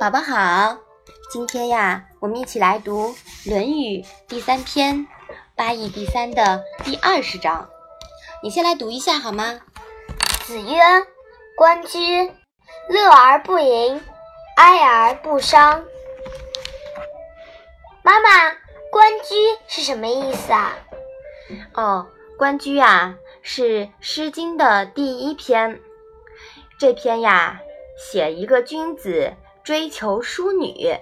[0.00, 0.76] 宝宝好，
[1.30, 3.10] 今天呀，我们一起来读
[3.50, 5.06] 《论语》第三篇
[5.54, 7.68] 八义第三的第二十章。
[8.42, 9.60] 你先来读一下好吗？
[10.44, 10.78] 子曰
[11.56, 12.32] ：“关雎，
[12.88, 14.02] 乐而不淫，
[14.56, 15.84] 哀而不伤。”
[18.02, 18.50] 妈妈
[18.90, 20.76] ，“关雎”是什么意思啊？
[21.72, 25.80] 哦，“关雎”啊，是《诗经》的第一篇。
[26.80, 27.60] 这篇呀，
[27.96, 29.32] 写一个君子
[29.64, 30.94] 追求淑女，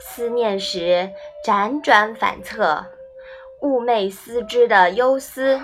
[0.00, 1.12] 思念时
[1.46, 2.84] 辗转反侧，
[3.62, 5.60] 寤寐思之的忧思，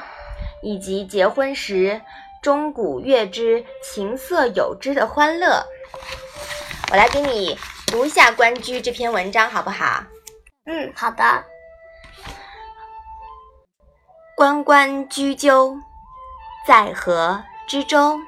[0.63, 2.01] 以及结婚时
[2.41, 5.67] 钟鼓乐之、琴瑟友之的欢乐。
[6.93, 10.05] 我来给你读一下《关雎》这篇文章，好不好？
[10.67, 11.45] 嗯，好的。
[14.37, 15.77] 关关雎鸠，
[16.65, 18.21] 在河之洲。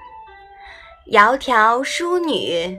[1.10, 2.78] 窈窕淑女，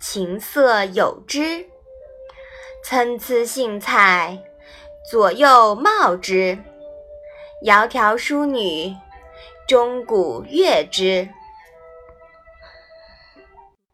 [0.00, 1.66] 琴瑟友之。
[2.82, 4.38] 参差荇菜，
[5.10, 6.58] 左右芼之。
[7.62, 8.96] 窈窕淑女，
[9.68, 11.28] 钟鼓乐之。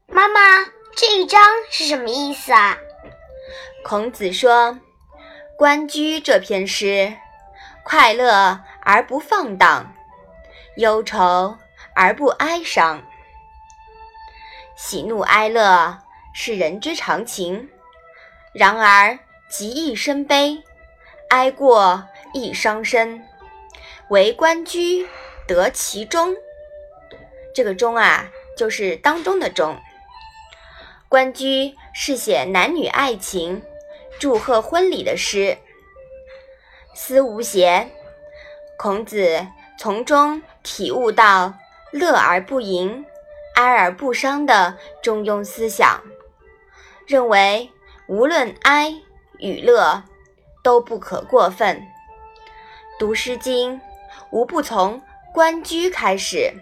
[0.06, 0.40] 妈妈，
[0.94, 2.78] 这一章是什么意思啊？
[3.84, 4.72] 孔子说，
[5.58, 7.12] 《关雎》这篇诗，
[7.82, 9.92] 快乐而不放荡，
[10.77, 11.56] 忧愁
[11.96, 13.02] 而不哀伤。
[14.77, 16.00] 喜怒哀乐
[16.34, 17.70] 是人之常情，
[18.52, 19.18] 然而
[19.48, 20.62] 极易生悲，
[21.30, 23.27] 哀过易伤身。
[24.11, 25.06] 唯关雎
[25.48, 26.36] 得其中。
[27.55, 29.78] 这个“中”啊，就是当中的“中”。
[31.08, 33.62] 关雎是写男女爱情、
[34.20, 35.56] 祝贺婚礼的诗，
[36.95, 37.89] 思无邪。
[38.77, 39.46] 孔子
[39.78, 41.55] 从中体悟到
[41.92, 43.06] 乐而不淫。
[43.56, 46.02] 哀而不伤的中庸思想，
[47.06, 47.70] 认为
[48.06, 48.94] 无论哀
[49.39, 50.02] 与乐
[50.62, 51.83] 都不可过分。
[52.98, 53.74] 读《诗经》
[54.30, 55.00] 无不从
[55.33, 56.52] 《关雎》开始，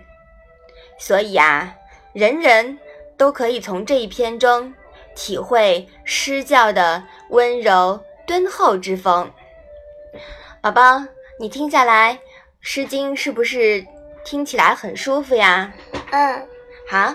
[0.97, 1.75] 所以啊，
[2.13, 2.79] 人人
[3.17, 4.73] 都可以从这一篇中
[5.17, 9.29] 体会诗教的温柔敦厚之风。
[10.61, 11.03] 宝宝，
[11.41, 12.15] 你听下来，
[12.61, 13.85] 《诗经》是不是
[14.25, 15.73] 听起来很舒服呀？
[16.13, 16.49] 嗯。
[16.95, 17.13] 好，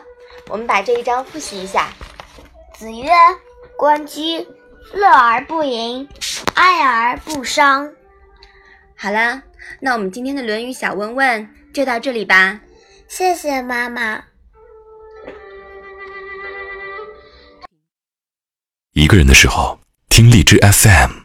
[0.50, 1.88] 我们把这一章复习一下。
[2.74, 3.10] 子曰
[3.80, 4.46] ：“关雎，
[4.92, 6.06] 乐而不淫，
[6.56, 7.90] 哀而不伤。”
[9.00, 9.42] 好啦，
[9.80, 12.60] 那我们今天的《论语》小问问就到这里吧。
[13.08, 14.22] 谢谢妈妈。
[18.92, 19.80] 一个人的时候，
[20.10, 21.19] 听荔枝 FM。